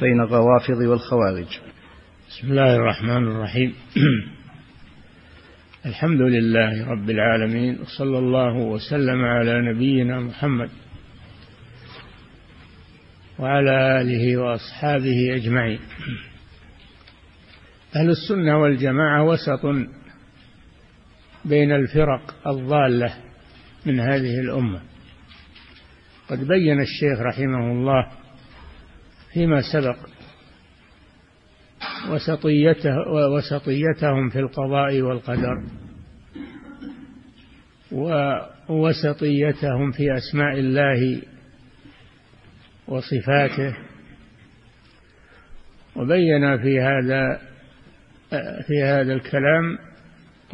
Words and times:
بين 0.00 0.20
الروافض 0.20 0.76
والخوارج. 0.76 1.58
بسم 2.28 2.50
الله 2.50 2.76
الرحمن 2.76 3.26
الرحيم. 3.26 3.74
الحمد 5.86 6.20
لله 6.20 6.90
رب 6.90 7.10
العالمين 7.10 7.80
وصلى 7.80 8.18
الله 8.18 8.56
وسلم 8.56 9.24
على 9.24 9.72
نبينا 9.72 10.20
محمد 10.20 10.70
وعلى 13.38 14.00
آله 14.00 14.36
وأصحابه 14.36 15.34
أجمعين. 15.36 15.80
أهل 17.96 18.10
السنة 18.10 18.58
والجماعة 18.58 19.24
وسط 19.24 19.66
بين 21.44 21.72
الفرق 21.72 22.34
الضالة 22.46 23.14
من 23.86 24.00
هذه 24.00 24.40
الأمة. 24.40 24.80
قد 26.30 26.38
بين 26.38 26.80
الشيخ 26.80 27.20
رحمه 27.20 27.72
الله 27.72 28.06
فيما 29.32 29.60
سبق 29.72 29.96
وسطيته 32.10 32.94
وسطيتهم 33.36 34.28
في 34.28 34.38
القضاء 34.38 35.00
والقدر 35.00 35.62
ووسطيتهم 38.68 39.92
في 39.92 40.16
أسماء 40.16 40.58
الله 40.58 41.22
وصفاته 42.88 43.76
وبين 45.96 46.56
في 46.62 46.80
هذا 46.80 47.40
في 48.66 48.82
هذا 48.82 49.12
الكلام 49.12 49.78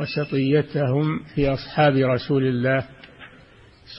وسطيتهم 0.00 1.20
في 1.34 1.48
أصحاب 1.48 1.96
رسول 1.96 2.42
الله 2.42 2.88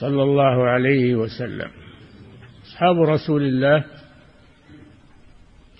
صلى 0.00 0.22
الله 0.22 0.68
عليه 0.68 1.14
وسلم. 1.14 1.70
أصحاب 2.66 3.00
رسول 3.00 3.42
الله 3.42 3.84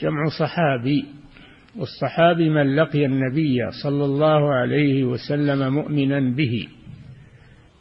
جمع 0.00 0.24
صحابي 0.40 1.04
والصحابي 1.76 2.48
من 2.50 2.76
لقي 2.76 3.06
النبي 3.06 3.58
صلى 3.82 4.04
الله 4.04 4.54
عليه 4.54 5.04
وسلم 5.04 5.74
مؤمنا 5.74 6.20
به 6.20 6.68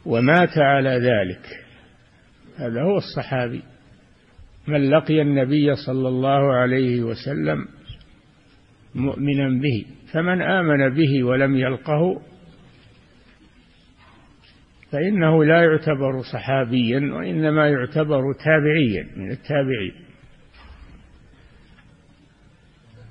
ومات 0.06 0.58
على 0.58 0.90
ذلك. 0.90 1.46
هذا 2.56 2.82
هو 2.82 2.96
الصحابي. 2.96 3.62
من 4.68 4.90
لقي 4.90 5.22
النبي 5.22 5.74
صلى 5.74 6.08
الله 6.08 6.52
عليه 6.52 7.02
وسلم 7.02 7.68
مؤمنا 8.94 9.60
به 9.62 9.84
فمن 10.12 10.42
آمن 10.42 10.94
به 10.94 11.24
ولم 11.24 11.56
يلقه 11.56 12.22
فإنه 14.92 15.44
لا 15.44 15.62
يعتبر 15.62 16.22
صحابيا 16.32 17.00
وإنما 17.14 17.68
يعتبر 17.68 18.22
تابعيا 18.44 19.06
من 19.16 19.30
التابعين. 19.30 20.07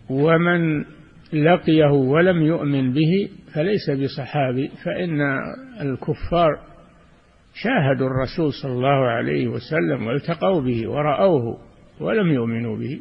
ومن 0.10 0.86
لقيه 1.34 1.92
ولم 1.92 2.42
يؤمن 2.42 2.94
به 2.94 3.30
فليس 3.54 3.90
بصحابي 3.90 4.72
فإن 4.86 5.22
الكفار 5.82 6.60
شاهدوا 7.54 8.08
الرسول 8.08 8.54
صلى 8.64 8.72
الله 8.72 9.08
عليه 9.08 9.48
وسلم 9.48 10.08
والتقوا 10.08 10.62
به 10.62 10.90
ورأوه 10.90 11.58
ولم 12.00 12.32
يؤمنوا 12.32 12.78
به. 12.78 13.00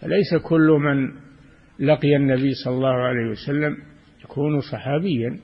فليس 0.00 0.42
كل 0.48 0.78
من 0.80 1.12
لقي 1.86 2.16
النبي 2.16 2.50
صلى 2.64 2.74
الله 2.74 2.94
عليه 2.94 3.30
وسلم 3.30 3.76
يكون 4.24 4.60
صحابيا. 4.60 5.38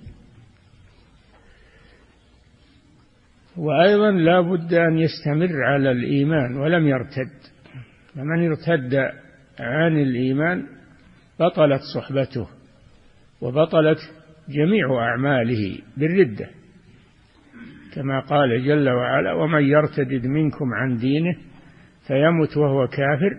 وأيضا 3.56 4.10
لا 4.10 4.40
بد 4.40 4.74
أن 4.74 4.98
يستمر 4.98 5.64
على 5.64 5.90
الإيمان 5.90 6.56
ولم 6.56 6.86
يرتد. 6.86 7.32
فمن 8.14 8.46
ارتد 8.46 8.94
عن 9.60 9.98
الإيمان 9.98 10.75
بطلت 11.40 11.80
صحبته 11.94 12.48
وبطلت 13.40 13.98
جميع 14.48 15.02
أعماله 15.02 15.78
بالردة. 15.96 16.50
كما 17.94 18.20
قال 18.20 18.64
جل 18.64 18.88
وعلا 18.88 19.32
ومن 19.32 19.62
يرتدد 19.62 20.26
منكم 20.26 20.74
عن 20.74 20.96
دينه 20.96 21.36
فيمت 22.06 22.56
وهو 22.56 22.86
كافر 22.86 23.36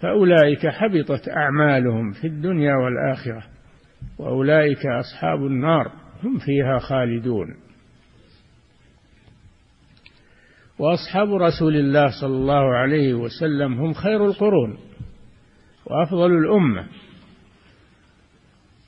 فأولئك 0.00 0.66
حبطت 0.66 1.28
أعمالهم 1.28 2.12
في 2.12 2.26
الدنيا 2.26 2.74
والآخرة 2.74 3.42
وأولئك 4.18 4.86
أصحاب 4.86 5.46
النار 5.46 5.92
هم 6.24 6.38
فيها 6.38 6.78
خالدون. 6.78 7.56
وأصحاب 10.78 11.34
رسول 11.34 11.76
الله 11.76 12.06
صلى 12.20 12.36
الله 12.36 12.74
عليه 12.74 13.14
وسلم 13.14 13.72
هم 13.72 13.92
خير 13.92 14.24
القرون 14.26 14.78
وأفضل 15.86 16.32
الأمة. 16.38 16.86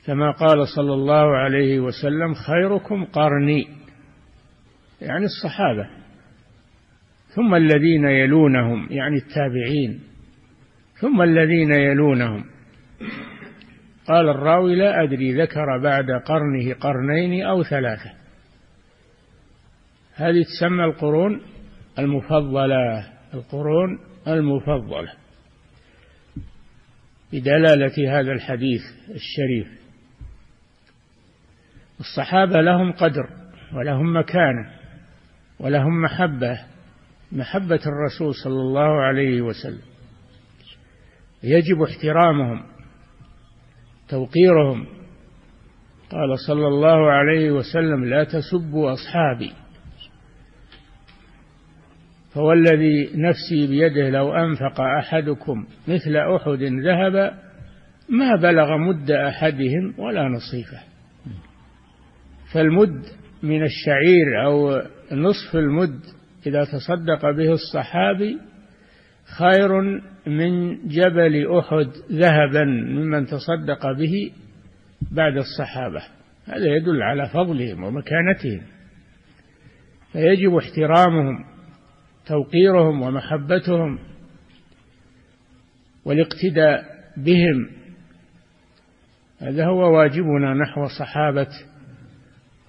كما 0.08 0.30
قال 0.30 0.68
صلى 0.76 0.94
الله 0.94 1.36
عليه 1.36 1.80
وسلم 1.80 2.34
خيركم 2.34 3.04
قرني. 3.04 3.68
يعني 5.00 5.24
الصحابة. 5.24 5.88
ثم 7.34 7.54
الذين 7.54 8.04
يلونهم 8.04 8.88
يعني 8.90 9.16
التابعين. 9.16 10.00
ثم 11.00 11.22
الذين 11.22 11.72
يلونهم. 11.72 12.44
قال 14.06 14.28
الراوي 14.28 14.74
لا 14.74 15.02
أدري 15.02 15.42
ذكر 15.42 15.78
بعد 15.82 16.10
قرنه 16.10 16.74
قرنين 16.74 17.46
أو 17.46 17.62
ثلاثة. 17.62 18.12
هذه 20.14 20.42
تسمى 20.42 20.84
القرون 20.84 21.40
المفضلة 21.98 23.06
القرون 23.34 23.98
المفضلة. 24.28 25.12
بدلالة 27.32 28.20
هذا 28.20 28.32
الحديث 28.32 28.80
الشريف. 29.08 29.87
الصحابة 32.00 32.60
لهم 32.60 32.92
قدر 32.92 33.28
ولهم 33.74 34.16
مكانة 34.16 34.70
ولهم 35.60 36.02
محبة 36.02 36.58
محبة 37.32 37.80
الرسول 37.86 38.34
صلى 38.44 38.60
الله 38.60 39.02
عليه 39.02 39.42
وسلم. 39.42 39.82
يجب 41.42 41.82
احترامهم 41.82 42.62
توقيرهم. 44.08 44.86
قال 46.10 46.38
صلى 46.46 46.66
الله 46.66 47.10
عليه 47.10 47.50
وسلم 47.50 48.04
لا 48.04 48.24
تسبوا 48.24 48.92
أصحابي 48.92 49.52
فوالذي 52.34 53.10
نفسي 53.14 53.66
بيده 53.66 54.10
لو 54.10 54.32
أنفق 54.32 54.80
أحدكم 54.80 55.66
مثل 55.88 56.16
أحد 56.16 56.62
ذهب 56.62 57.32
ما 58.08 58.36
بلغ 58.36 58.76
مد 58.76 59.10
أحدهم 59.10 59.94
ولا 59.98 60.28
نصيفه. 60.28 60.97
فالمد 62.52 63.02
من 63.42 63.62
الشعير 63.62 64.44
أو 64.44 64.82
نصف 65.12 65.56
المد 65.56 66.00
إذا 66.46 66.64
تصدق 66.64 67.30
به 67.30 67.52
الصحابي 67.52 68.38
خير 69.38 70.00
من 70.26 70.76
جبل 70.88 71.58
أحد 71.58 71.88
ذهبا 72.12 72.64
ممن 72.64 73.26
تصدق 73.26 73.92
به 73.92 74.32
بعد 75.12 75.36
الصحابة. 75.36 76.02
هذا 76.46 76.66
يدل 76.66 77.02
على 77.02 77.28
فضلهم 77.28 77.84
ومكانتهم 77.84 78.60
فيجب 80.12 80.54
احترامهم 80.54 81.44
توقيرهم 82.26 83.02
ومحبتهم 83.02 83.98
والاقتداء 86.04 86.84
بهم. 87.16 87.70
هذا 89.38 89.66
هو 89.66 89.98
واجبنا 89.98 90.54
نحو 90.54 90.86
صحابة 90.98 91.48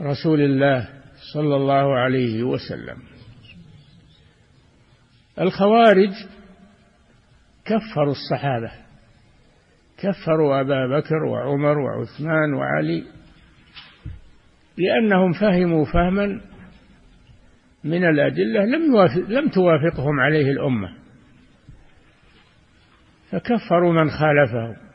رسول 0.02 0.42
الله 0.42 0.90
صلى 1.34 1.56
الله 1.56 2.00
عليه 2.00 2.44
وسلم. 2.44 2.98
الخوارج 5.40 6.12
كفروا 7.66 8.12
الصحابة 8.12 8.72
كفروا 9.98 10.62
أبا 10.62 11.00
بكر 11.00 11.24
وعمر 11.24 11.78
وعثمان 11.78 12.54
وعلي 12.54 13.04
لأنهم 14.78 15.32
فهموا 15.32 15.86
فهما 15.86 16.42
من 17.84 18.04
الأدلة 18.04 18.66
لم 18.66 18.92
يوافق 18.92 19.30
لم 19.30 19.50
توافقهم 19.50 20.20
عليه 20.20 20.52
الأمة. 20.52 20.96
فكفروا 23.32 23.94
من 23.94 24.10
خالفهم. 24.10 24.89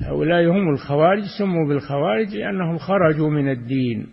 هؤلاء 0.00 0.50
هم 0.50 0.68
الخوارج 0.68 1.22
سموا 1.38 1.68
بالخوارج 1.68 2.36
لأنهم 2.36 2.78
خرجوا 2.78 3.30
من 3.30 3.50
الدين 3.50 4.06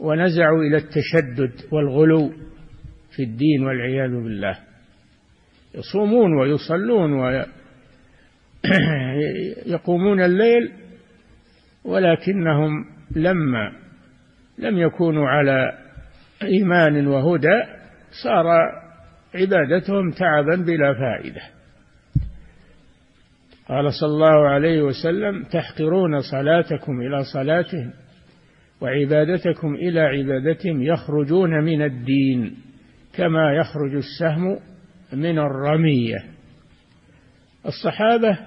ونزعوا 0.00 0.62
إلى 0.62 0.76
التشدد 0.76 1.52
والغلو 1.72 2.32
في 3.16 3.22
الدين 3.22 3.64
والعياذ 3.64 4.10
بالله. 4.10 4.58
يصومون 5.74 6.40
ويصلون 6.40 7.12
ويقومون 9.66 10.20
الليل 10.28 10.72
ولكنهم 11.84 12.84
لما 13.16 13.72
لم 14.58 14.78
يكونوا 14.78 15.28
على 15.28 15.78
إيمان 16.42 17.06
وهدى 17.06 17.62
صار 18.24 18.46
عبادتهم 19.34 20.10
تعبا 20.10 20.56
بلا 20.56 20.94
فائدة. 20.94 21.57
قال 23.68 23.92
صلى 23.92 24.08
الله 24.08 24.48
عليه 24.48 24.82
وسلم 24.82 25.44
تحقرون 25.44 26.20
صلاتكم 26.20 27.00
إلى 27.00 27.22
صلاتهم 27.32 27.92
وعبادتكم 28.80 29.74
إلى 29.74 30.00
عبادتهم 30.00 30.82
يخرجون 30.82 31.64
من 31.64 31.82
الدين 31.82 32.54
كما 33.14 33.52
يخرج 33.52 33.94
السهم 33.94 34.58
من 35.12 35.38
الرمية. 35.38 36.24
الصحابة 37.66 38.38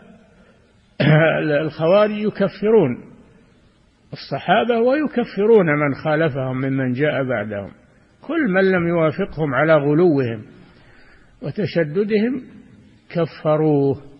الخوارج 1.61 2.11
يكفرون 2.11 3.03
الصحابة 4.13 4.79
ويكفرون 4.79 5.65
من 5.65 5.93
خالفهم 6.03 6.57
ممن 6.57 6.91
جاء 6.93 7.23
بعدهم 7.23 7.71
كل 8.21 8.51
من 8.53 8.71
لم 8.71 8.87
يوافقهم 8.87 9.53
على 9.53 9.73
غلوهم 9.73 10.45
وتشددهم 11.41 12.41
كفروه. 13.09 14.10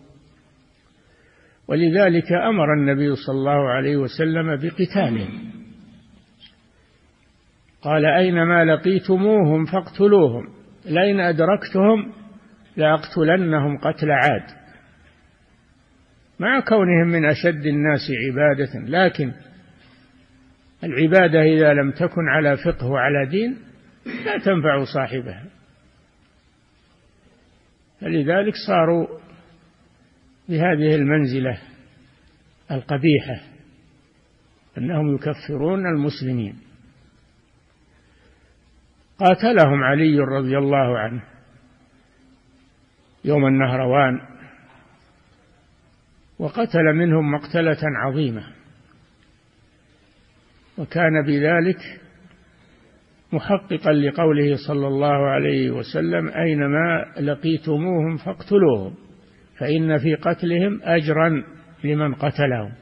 ولذلك 1.72 2.32
أمر 2.32 2.74
النبي 2.74 3.16
صلى 3.16 3.34
الله 3.34 3.70
عليه 3.70 3.96
وسلم 3.96 4.56
بقتالهم 4.56 5.52
قال 7.82 8.06
اينما 8.06 8.64
لقيتموهم 8.64 9.64
فاقتلوهم 9.64 10.48
لئن 10.84 11.20
أدركتهم 11.20 12.12
لأقتلنهم 12.76 13.78
قتل 13.78 14.10
عاد. 14.10 14.62
مع 16.40 16.60
كونهم 16.60 17.08
من 17.08 17.24
أشد 17.24 17.66
الناس 17.66 18.00
عبادة 18.26 18.88
لكن 18.88 19.32
العبادة 20.84 21.42
إذا 21.42 21.72
لم 21.72 21.90
تكن 21.90 22.28
على 22.28 22.56
فقه 22.56 22.86
وعلى 22.86 23.26
دين 23.30 23.56
لا 24.24 24.38
تنفع 24.38 24.84
صاحبها. 24.94 25.44
فلذلك 28.00 28.54
صاروا 28.66 29.21
بهذه 30.48 30.94
المنزلة 30.94 31.58
القبيحة 32.70 33.40
أنهم 34.78 35.14
يكفرون 35.14 35.86
المسلمين. 35.86 36.56
قاتلهم 39.18 39.82
علي 39.82 40.18
رضي 40.18 40.58
الله 40.58 40.98
عنه 40.98 41.22
يوم 43.24 43.46
النهروان 43.46 44.20
وقتل 46.38 46.92
منهم 46.94 47.32
مقتلة 47.32 47.78
عظيمة 47.82 48.44
وكان 50.78 51.22
بذلك 51.26 51.78
محققا 53.32 53.92
لقوله 53.92 54.56
صلى 54.68 54.86
الله 54.86 55.26
عليه 55.28 55.70
وسلم 55.70 56.28
أينما 56.28 57.12
لقيتموهم 57.20 58.16
فاقتلوهم. 58.16 58.94
فإن 59.62 59.98
في 59.98 60.14
قتلهم 60.14 60.80
أجرا 60.82 61.44
لمن 61.84 62.14
قتلهم. 62.14 62.72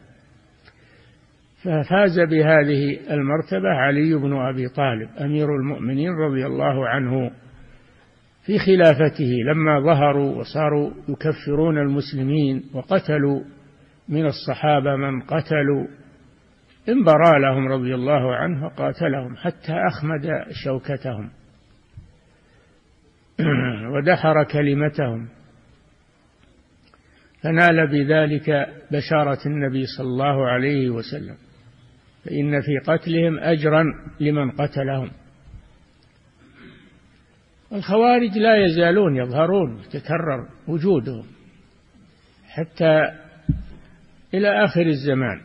ففاز 1.62 2.20
بهذه 2.20 2.98
المرتبة 3.10 3.68
علي 3.68 4.14
بن 4.14 4.36
أبي 4.36 4.68
طالب 4.68 5.08
أمير 5.20 5.56
المؤمنين 5.56 6.10
رضي 6.10 6.46
الله 6.46 6.88
عنه 6.88 7.30
في 8.46 8.58
خلافته 8.58 9.30
لما 9.46 9.80
ظهروا 9.80 10.36
وصاروا 10.36 10.90
يكفرون 11.08 11.78
المسلمين 11.78 12.62
وقتلوا 12.74 13.40
من 14.08 14.26
الصحابة 14.26 14.96
من 14.96 15.20
قتلوا 15.20 15.86
انبرى 16.88 17.40
لهم 17.40 17.68
رضي 17.68 17.94
الله 17.94 18.34
عنه 18.34 18.64
وقاتلهم 18.64 19.36
حتى 19.36 19.72
أخمد 19.88 20.28
شوكتهم 20.64 21.30
ودحر 23.94 24.44
كلمتهم. 24.44 25.28
فنال 27.42 27.86
بذلك 27.86 28.50
بشارة 28.92 29.38
النبي 29.46 29.86
صلى 29.86 30.06
الله 30.06 30.46
عليه 30.48 30.90
وسلم. 30.90 31.36
فإن 32.24 32.60
في 32.60 32.78
قتلهم 32.86 33.38
أجرا 33.38 33.84
لمن 34.20 34.50
قتلهم. 34.50 35.10
الخوارج 37.72 38.38
لا 38.38 38.64
يزالون 38.64 39.16
يظهرون 39.16 39.78
يتكرر 39.78 40.48
وجودهم 40.68 41.26
حتى 42.48 43.02
إلى 44.34 44.64
آخر 44.64 44.86
الزمان. 44.86 45.40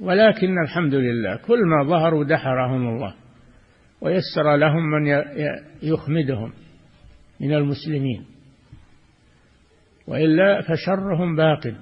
ولكن 0.00 0.62
الحمد 0.64 0.94
لله 0.94 1.36
كل 1.36 1.58
ما 1.64 1.84
ظهروا 1.84 2.24
دحرهم 2.24 2.88
الله 2.88 3.14
ويسر 4.00 4.56
لهم 4.56 4.90
من 4.90 5.22
يخمدهم 5.82 6.52
من 7.40 7.54
المسلمين. 7.54 8.33
وإلا 10.06 10.60
فشرهم 10.62 11.36
باق 11.36 11.74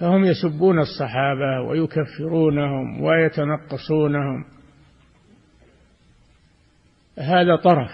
فهم 0.00 0.24
يسبون 0.24 0.78
الصحابة 0.78 1.60
ويكفرونهم 1.68 3.02
ويتنقصونهم. 3.02 4.44
هذا 7.18 7.56
طرف. 7.56 7.90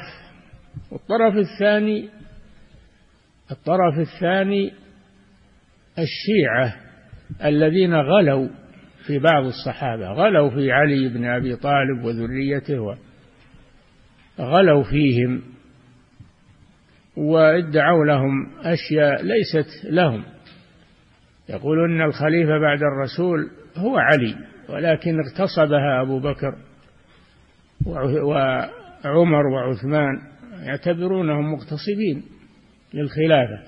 والطرف 0.91 1.35
الثاني 1.37 2.09
الطرف 3.51 3.99
الثاني 3.99 4.73
الشيعة 5.99 6.77
الذين 7.45 7.95
غلوا 7.95 8.49
في 9.07 9.19
بعض 9.19 9.45
الصحابة. 9.45 10.13
غلوا 10.13 10.51
في 10.51 10.73
علي 10.73 11.09
بن 11.09 11.25
أبي 11.25 11.57
طالب 11.57 12.05
وذريته 12.05 12.97
غلوا 14.41 14.83
فيهم. 14.83 15.54
وادعوا 17.17 18.05
لهم 18.05 18.51
أشياء 18.59 19.23
ليست 19.23 19.85
لهم. 19.85 20.25
يقولون 21.49 21.95
أن 21.95 22.07
الخليفة 22.07 22.59
بعد 22.59 22.83
الرسول 22.83 23.51
هو 23.77 23.99
علي 23.99 24.37
ولكن 24.69 25.19
اغتصبها 25.21 26.03
أبو 26.03 26.21
بكر 26.21 26.55
وعمر 27.87 29.47
وعثمان 29.47 30.21
يعتبرونهم 30.63 31.53
مغتصبين 31.53 32.23
للخلافة. 32.95 33.59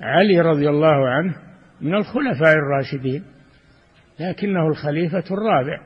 علي 0.00 0.40
رضي 0.40 0.68
الله 0.68 1.08
عنه 1.08 1.36
من 1.80 1.94
الخلفاء 1.94 2.54
الراشدين 2.54 3.24
لكنه 4.20 4.68
الخليفة 4.68 5.24
الرابع. 5.30 5.80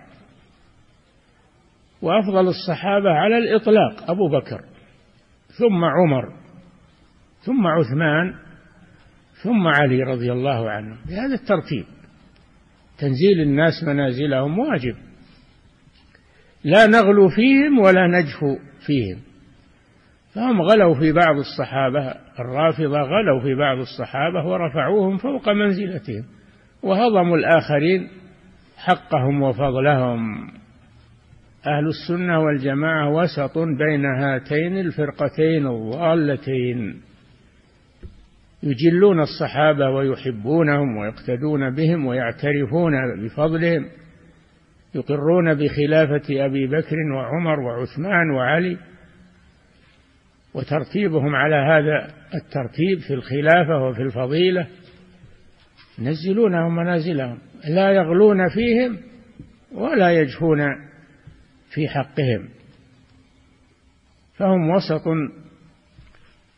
وأفضل 2.02 2.48
الصحابة 2.48 3.10
على 3.10 3.38
الإطلاق 3.38 4.10
أبو 4.10 4.28
بكر. 4.28 4.71
ثم 5.58 5.84
عمر 5.84 6.32
ثم 7.40 7.66
عثمان 7.66 8.34
ثم 9.42 9.66
علي 9.66 10.02
رضي 10.02 10.32
الله 10.32 10.70
عنه. 10.70 10.96
بهذا 11.06 11.34
الترتيب 11.34 11.84
تنزيل 12.98 13.40
الناس 13.40 13.84
منازلهم 13.86 14.58
واجب. 14.58 14.96
لا 16.64 16.86
نغلو 16.86 17.28
فيهم 17.28 17.78
ولا 17.78 18.06
نجفو 18.06 18.58
فيهم. 18.86 19.18
فهم 20.34 20.62
غلوا 20.62 20.94
في 20.94 21.12
بعض 21.12 21.36
الصحابة 21.36 22.14
الرافضة 22.40 23.00
غلوا 23.00 23.40
في 23.42 23.54
بعض 23.54 23.78
الصحابة 23.78 24.46
ورفعوهم 24.46 25.16
فوق 25.18 25.48
منزلتهم 25.48 26.24
وهضموا 26.82 27.36
الآخرين 27.36 28.08
حقهم 28.76 29.42
وفضلهم. 29.42 30.48
أهل 31.66 31.86
السنة 31.86 32.40
والجماعة 32.40 33.10
وسط 33.10 33.58
بين 33.58 34.04
هاتين 34.04 34.78
الفرقتين 34.78 35.66
الضالتين. 35.66 37.00
يجلون 38.62 39.20
الصحابة 39.20 39.90
ويحبونهم 39.90 40.96
ويقتدون 40.96 41.70
بهم 41.74 42.06
ويعترفون 42.06 42.92
بفضلهم. 43.24 43.88
يقرون 44.94 45.54
بخلافة 45.54 46.46
أبي 46.46 46.66
بكر 46.66 46.96
وعمر 47.16 47.60
وعثمان 47.60 48.30
وعلي. 48.30 48.76
وترتيبهم 50.54 51.34
على 51.34 51.56
هذا 51.56 52.14
الترتيب 52.34 52.98
في 53.08 53.14
الخلافة 53.14 53.78
وفي 53.78 54.02
الفضيلة. 54.02 54.66
ينزلونهم 55.98 56.76
منازلهم. 56.76 57.38
لا 57.68 57.90
يغلون 57.90 58.48
فيهم 58.48 58.98
ولا 59.74 60.10
يجفون 60.20 60.91
في 61.74 61.88
حقهم. 61.88 62.48
فهم 64.34 64.70
وسط 64.70 65.04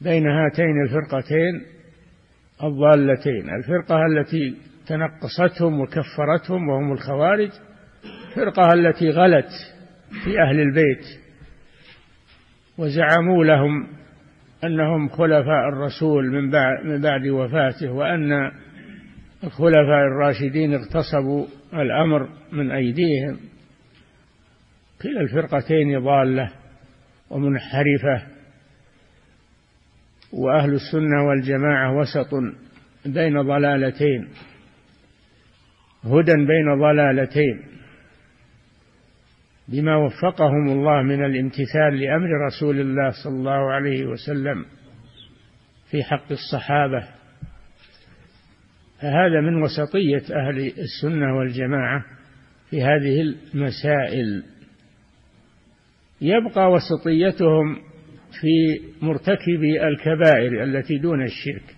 بين 0.01 0.27
هاتين 0.27 0.83
الفرقتين 0.85 1.63
الضالتين. 2.63 3.51
الفرقة 3.55 4.07
التي 4.07 4.57
تنقصتهم 4.87 5.81
وكفرتهم 5.81 6.69
وهم 6.69 6.93
الخوارج 6.93 7.51
الفرقة 8.29 8.73
التي 8.75 9.11
غلت 9.11 9.51
في 10.25 10.41
أهل 10.41 10.61
البيت 10.61 11.05
وزعموا 12.79 13.45
لهم 13.45 13.87
أنهم 14.65 15.09
خلفاء 15.09 15.69
الرسول 15.69 16.31
من 16.31 16.51
بعد, 16.51 16.87
من 16.87 17.01
بعد 17.01 17.27
وفاته 17.27 17.93
وأن 17.93 18.33
الخلفاء 19.45 20.07
الراشدين 20.07 20.75
اغتصبوا 20.75 21.47
الأمر 21.75 22.29
من 22.53 22.71
أيديهم. 22.71 23.39
كلا 25.05 25.21
الفرقتين 25.21 25.99
ضالة 25.99 26.51
ومنحرفة 27.31 28.27
وأهل 30.33 30.75
السنة 30.75 31.29
والجماعة 31.29 31.99
وسط 31.99 32.35
بين 33.07 33.43
ضلالتين 33.43 34.29
هدى 36.05 36.33
بين 36.33 36.81
ضلالتين 36.81 37.63
بما 39.69 39.97
وفقهم 39.97 40.69
الله 40.69 41.03
من 41.03 41.25
الامتثال 41.25 42.01
لأمر 42.01 42.29
رسول 42.47 42.81
الله 42.81 43.11
صلى 43.25 43.35
الله 43.35 43.73
عليه 43.73 44.05
وسلم 44.05 44.65
في 45.91 46.03
حق 46.03 46.33
الصحابة. 46.33 47.09
فهذا 49.01 49.41
من 49.41 49.63
وسطية 49.63 50.37
أهل 50.37 50.73
السنة 50.79 51.39
والجماعة 51.39 52.05
في 52.71 52.83
هذه 52.83 53.21
المسائل. 53.21 54.45
يبقى 56.25 56.71
وسطيتهم 56.71 57.77
في 58.41 58.81
مرتكبي 59.03 59.89
الكبائر 59.89 60.65
التي 60.65 60.99
دون 60.99 61.23
الشرك. 61.23 61.77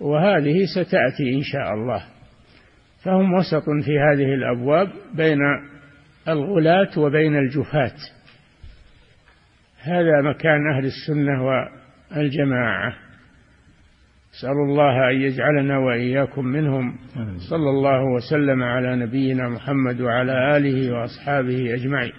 وهذه 0.00 0.64
ستأتي 0.74 1.34
إن 1.34 1.42
شاء 1.42 1.74
الله. 1.74 2.04
فهم 3.04 3.32
وسط 3.34 3.64
في 3.84 3.98
هذه 3.98 4.34
الأبواب 4.34 4.88
بين 5.14 5.38
الغلاة 6.28 6.98
وبين 6.98 7.36
الجفاة 7.36 7.96
هذا 9.82 10.22
مكان 10.22 10.72
أهل 10.74 10.84
السنة 10.84 11.44
والجماعة. 11.44 12.94
أسأل 14.34 14.50
الله 14.50 15.10
أن 15.10 15.20
يجعلنا 15.20 15.78
وإياكم 15.78 16.44
منهم. 16.44 16.98
صلى 17.50 17.70
الله 17.70 18.02
وسلم 18.16 18.62
على 18.62 18.96
نبينا 18.96 19.48
محمد 19.48 20.00
وعلى 20.00 20.56
آله 20.56 20.92
وأصحابه 20.92 21.74
أجمعين. 21.74 22.12